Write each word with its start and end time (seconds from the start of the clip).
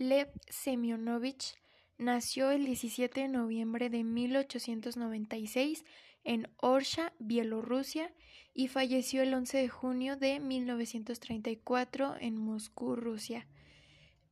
Lev 0.00 0.30
Semyonovich 0.48 1.56
nació 1.98 2.52
el 2.52 2.64
17 2.66 3.22
de 3.22 3.26
noviembre 3.26 3.90
de 3.90 4.04
1896 4.04 5.84
en 6.22 6.48
Orsha, 6.58 7.12
Bielorrusia, 7.18 8.14
y 8.54 8.68
falleció 8.68 9.22
el 9.22 9.34
11 9.34 9.58
de 9.58 9.68
junio 9.68 10.16
de 10.16 10.38
1934 10.38 12.14
en 12.20 12.36
Moscú, 12.36 12.94
Rusia. 12.94 13.48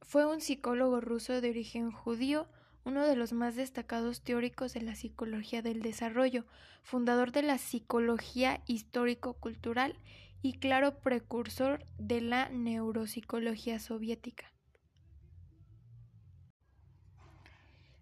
Fue 0.02 0.24
un 0.24 0.40
psicólogo 0.40 1.00
ruso 1.00 1.40
de 1.40 1.50
origen 1.50 1.90
judío, 1.90 2.46
uno 2.84 3.04
de 3.04 3.16
los 3.16 3.32
más 3.32 3.56
destacados 3.56 4.22
teóricos 4.22 4.72
de 4.72 4.82
la 4.82 4.94
psicología 4.94 5.62
del 5.62 5.82
desarrollo, 5.82 6.44
fundador 6.84 7.32
de 7.32 7.42
la 7.42 7.58
psicología 7.58 8.62
histórico-cultural 8.68 9.98
y 10.42 10.60
claro 10.60 11.00
precursor 11.00 11.84
de 11.98 12.20
la 12.20 12.50
neuropsicología 12.50 13.80
soviética. 13.80 14.55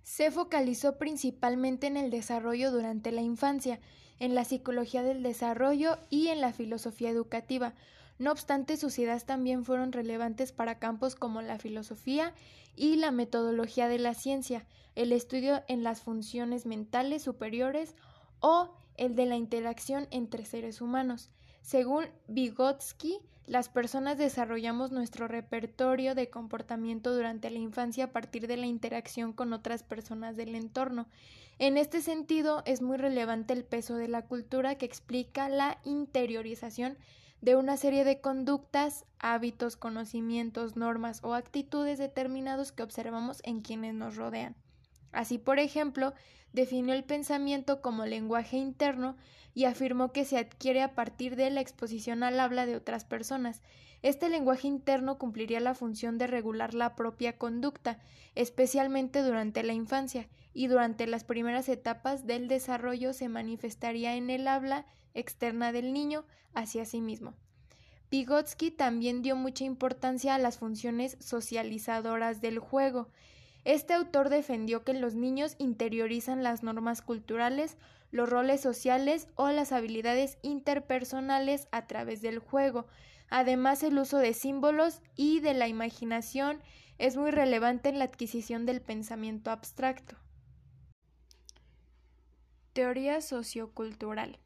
Se 0.04 0.30
focalizó 0.30 0.98
principalmente 0.98 1.86
en 1.86 1.96
el 1.96 2.10
desarrollo 2.10 2.70
durante 2.70 3.10
la 3.10 3.22
infancia, 3.22 3.80
en 4.20 4.34
la 4.34 4.44
psicología 4.44 5.02
del 5.02 5.22
desarrollo 5.22 5.98
y 6.10 6.28
en 6.28 6.42
la 6.42 6.52
filosofía 6.52 7.08
educativa. 7.08 7.74
No 8.18 8.30
obstante, 8.30 8.76
sus 8.76 8.98
ideas 8.98 9.24
también 9.24 9.64
fueron 9.64 9.92
relevantes 9.92 10.52
para 10.52 10.78
campos 10.78 11.16
como 11.16 11.40
la 11.40 11.58
filosofía 11.58 12.34
y 12.76 12.96
la 12.96 13.12
metodología 13.12 13.88
de 13.88 13.98
la 13.98 14.14
ciencia, 14.14 14.66
el 14.94 15.10
estudio 15.10 15.64
en 15.68 15.82
las 15.82 16.02
funciones 16.02 16.66
mentales 16.66 17.22
superiores 17.22 17.96
o 18.40 18.76
el 18.96 19.16
de 19.16 19.24
la 19.24 19.36
interacción 19.36 20.06
entre 20.10 20.44
seres 20.44 20.82
humanos. 20.82 21.30
Según 21.64 22.04
Vygotsky, 22.28 23.20
las 23.46 23.70
personas 23.70 24.18
desarrollamos 24.18 24.92
nuestro 24.92 25.28
repertorio 25.28 26.14
de 26.14 26.28
comportamiento 26.28 27.14
durante 27.14 27.48
la 27.48 27.58
infancia 27.58 28.04
a 28.04 28.12
partir 28.12 28.46
de 28.46 28.58
la 28.58 28.66
interacción 28.66 29.32
con 29.32 29.54
otras 29.54 29.82
personas 29.82 30.36
del 30.36 30.56
entorno. 30.56 31.08
En 31.58 31.78
este 31.78 32.02
sentido, 32.02 32.62
es 32.66 32.82
muy 32.82 32.98
relevante 32.98 33.54
el 33.54 33.64
peso 33.64 33.96
de 33.96 34.08
la 34.08 34.26
cultura 34.26 34.74
que 34.74 34.84
explica 34.84 35.48
la 35.48 35.78
interiorización 35.84 36.98
de 37.40 37.56
una 37.56 37.78
serie 37.78 38.04
de 38.04 38.20
conductas, 38.20 39.06
hábitos, 39.18 39.76
conocimientos, 39.76 40.76
normas 40.76 41.24
o 41.24 41.32
actitudes 41.32 41.98
determinados 41.98 42.72
que 42.72 42.82
observamos 42.82 43.40
en 43.42 43.62
quienes 43.62 43.94
nos 43.94 44.16
rodean. 44.16 44.54
Así, 45.14 45.38
por 45.38 45.58
ejemplo, 45.58 46.12
definió 46.52 46.94
el 46.94 47.04
pensamiento 47.04 47.80
como 47.80 48.04
lenguaje 48.04 48.56
interno 48.56 49.16
y 49.54 49.64
afirmó 49.64 50.12
que 50.12 50.24
se 50.24 50.36
adquiere 50.36 50.82
a 50.82 50.94
partir 50.94 51.36
de 51.36 51.48
la 51.50 51.60
exposición 51.60 52.22
al 52.22 52.38
habla 52.40 52.66
de 52.66 52.76
otras 52.76 53.04
personas. 53.04 53.62
Este 54.02 54.28
lenguaje 54.28 54.68
interno 54.68 55.16
cumpliría 55.16 55.60
la 55.60 55.74
función 55.74 56.18
de 56.18 56.26
regular 56.26 56.74
la 56.74 56.94
propia 56.94 57.38
conducta, 57.38 57.98
especialmente 58.34 59.22
durante 59.22 59.62
la 59.62 59.72
infancia, 59.72 60.28
y 60.52 60.66
durante 60.66 61.06
las 61.06 61.24
primeras 61.24 61.68
etapas 61.68 62.26
del 62.26 62.46
desarrollo 62.48 63.12
se 63.12 63.28
manifestaría 63.28 64.14
en 64.14 64.30
el 64.30 64.46
habla 64.46 64.86
externa 65.14 65.72
del 65.72 65.92
niño 65.92 66.24
hacia 66.54 66.84
sí 66.84 67.00
mismo. 67.00 67.34
Vygotsky 68.10 68.70
también 68.70 69.22
dio 69.22 69.34
mucha 69.36 69.64
importancia 69.64 70.34
a 70.34 70.38
las 70.38 70.58
funciones 70.58 71.16
socializadoras 71.20 72.40
del 72.40 72.58
juego. 72.58 73.08
Este 73.64 73.94
autor 73.94 74.28
defendió 74.28 74.84
que 74.84 74.92
los 74.92 75.14
niños 75.14 75.56
interiorizan 75.58 76.42
las 76.42 76.62
normas 76.62 77.00
culturales, 77.00 77.78
los 78.10 78.28
roles 78.28 78.60
sociales 78.60 79.28
o 79.36 79.48
las 79.48 79.72
habilidades 79.72 80.38
interpersonales 80.42 81.66
a 81.72 81.86
través 81.86 82.20
del 82.20 82.38
juego. 82.38 82.86
Además, 83.30 83.82
el 83.82 83.98
uso 83.98 84.18
de 84.18 84.34
símbolos 84.34 85.00
y 85.16 85.40
de 85.40 85.54
la 85.54 85.66
imaginación 85.66 86.60
es 86.98 87.16
muy 87.16 87.30
relevante 87.30 87.88
en 87.88 87.98
la 87.98 88.04
adquisición 88.04 88.66
del 88.66 88.82
pensamiento 88.82 89.50
abstracto. 89.50 90.16
Teoría 92.74 93.20
sociocultural. 93.20 94.38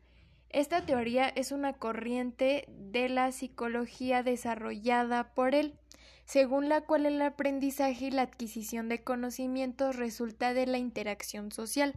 Esta 0.51 0.87
teoría 0.87 1.29
es 1.29 1.53
una 1.53 1.75
corriente 1.75 2.67
de 2.69 3.09
la 3.09 3.33
psicología 3.33 4.23
desarrollada 4.23 5.35
por 5.35 5.55
él 5.55 5.75
según 6.25 6.69
la 6.69 6.83
cual 6.83 7.07
el 7.07 7.21
aprendizaje 7.23 8.07
y 8.07 8.11
la 8.11 8.23
adquisición 8.23 8.89
de 8.89 9.03
conocimientos 9.03 9.97
resulta 9.97 10.55
de 10.55 10.67
la 10.67 10.79
interacción 10.79 11.53
social. 11.53 11.95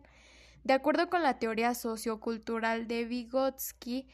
De 0.63 0.73
acuerdo 0.73 1.09
con 1.09 1.23
la 1.23 1.39
teoría 1.39 1.73
sociocultural 1.73 2.87
de 2.87 3.05
Vygotsky, 3.05 4.07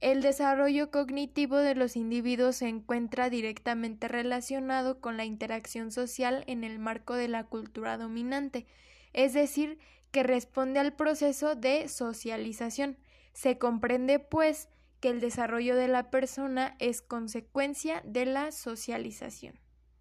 el 0.00 0.22
desarrollo 0.22 0.90
cognitivo 0.90 1.58
de 1.58 1.74
los 1.74 1.94
individuos 1.94 2.56
se 2.56 2.68
encuentra 2.68 3.28
directamente 3.28 4.08
relacionado 4.08 4.98
con 4.98 5.18
la 5.18 5.26
interacción 5.26 5.92
social 5.92 6.42
en 6.46 6.64
el 6.64 6.78
marco 6.78 7.14
de 7.14 7.28
la 7.28 7.44
cultura 7.44 7.98
dominante, 7.98 8.66
es 9.12 9.34
decir, 9.34 9.78
que 10.10 10.22
responde 10.22 10.80
al 10.80 10.94
proceso 10.94 11.54
de 11.54 11.86
socialización. 11.88 12.96
Se 13.34 13.58
comprende, 13.58 14.18
pues, 14.18 14.68
que 15.00 15.08
el 15.08 15.20
desarrollo 15.20 15.76
de 15.76 15.88
la 15.88 16.10
persona 16.10 16.76
es 16.78 17.02
consecuencia 17.02 18.02
de 18.04 18.26
la 18.26 18.52
socialización. 18.52 19.58